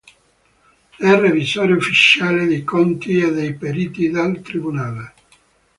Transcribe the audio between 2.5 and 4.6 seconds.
Conti e dei Periti del